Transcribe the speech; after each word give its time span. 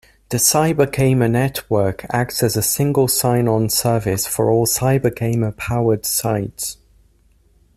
The 0.29 0.37
CyberGamer 0.37 1.29
Network 1.29 2.07
acts 2.09 2.41
as 2.41 2.57
a 2.57 2.63
single-sign 2.63 3.47
on 3.47 3.69
service 3.69 4.25
for 4.25 4.49
all 4.49 4.65
CyberGamer-powered 4.65 6.07
sites. 6.07 6.77